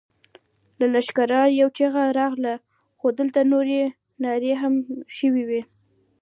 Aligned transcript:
له 0.79 0.85
لښکره 0.93 1.39
يوه 1.59 1.73
چيغه 1.77 2.03
راغله! 2.19 2.53
خو 2.99 3.07
دلته 3.19 3.39
نورې 3.51 3.81
نارواوې 4.23 4.53
هم 4.61 4.73
شوې 5.17 5.43
دي. 5.49 5.61